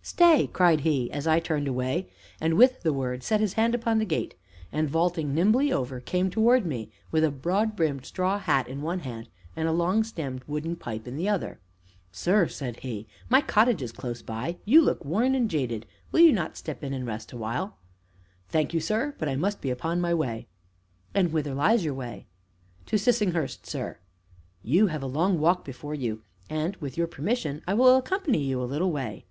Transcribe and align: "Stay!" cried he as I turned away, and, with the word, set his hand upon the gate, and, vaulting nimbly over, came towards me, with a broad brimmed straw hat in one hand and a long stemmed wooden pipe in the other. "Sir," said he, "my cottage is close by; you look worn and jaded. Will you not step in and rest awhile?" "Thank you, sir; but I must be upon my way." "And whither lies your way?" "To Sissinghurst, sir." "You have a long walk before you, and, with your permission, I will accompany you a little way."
"Stay!" 0.00 0.46
cried 0.50 0.80
he 0.80 1.10
as 1.12 1.26
I 1.26 1.40
turned 1.40 1.68
away, 1.68 2.08
and, 2.40 2.54
with 2.54 2.80
the 2.82 2.90
word, 2.94 3.22
set 3.22 3.40
his 3.42 3.52
hand 3.52 3.74
upon 3.74 3.98
the 3.98 4.06
gate, 4.06 4.34
and, 4.72 4.88
vaulting 4.88 5.34
nimbly 5.34 5.70
over, 5.70 6.00
came 6.00 6.30
towards 6.30 6.64
me, 6.64 6.90
with 7.10 7.22
a 7.22 7.30
broad 7.30 7.76
brimmed 7.76 8.06
straw 8.06 8.38
hat 8.38 8.66
in 8.66 8.80
one 8.80 9.00
hand 9.00 9.28
and 9.54 9.68
a 9.68 9.72
long 9.72 10.02
stemmed 10.02 10.42
wooden 10.46 10.74
pipe 10.74 11.06
in 11.06 11.16
the 11.18 11.28
other. 11.28 11.60
"Sir," 12.10 12.48
said 12.48 12.78
he, 12.78 13.06
"my 13.28 13.42
cottage 13.42 13.82
is 13.82 13.92
close 13.92 14.22
by; 14.22 14.56
you 14.64 14.80
look 14.80 15.04
worn 15.04 15.34
and 15.34 15.50
jaded. 15.50 15.84
Will 16.12 16.20
you 16.20 16.32
not 16.32 16.56
step 16.56 16.82
in 16.82 16.94
and 16.94 17.06
rest 17.06 17.30
awhile?" 17.32 17.76
"Thank 18.48 18.72
you, 18.72 18.80
sir; 18.80 19.14
but 19.18 19.28
I 19.28 19.36
must 19.36 19.60
be 19.60 19.68
upon 19.68 20.00
my 20.00 20.14
way." 20.14 20.46
"And 21.12 21.30
whither 21.30 21.52
lies 21.52 21.84
your 21.84 21.92
way?" 21.92 22.24
"To 22.86 22.96
Sissinghurst, 22.96 23.66
sir." 23.66 23.98
"You 24.62 24.86
have 24.86 25.02
a 25.02 25.06
long 25.06 25.38
walk 25.38 25.62
before 25.62 25.94
you, 25.94 26.22
and, 26.48 26.74
with 26.76 26.96
your 26.96 27.06
permission, 27.06 27.60
I 27.66 27.74
will 27.74 27.98
accompany 27.98 28.38
you 28.42 28.62
a 28.62 28.64
little 28.64 28.90
way." 28.90 29.26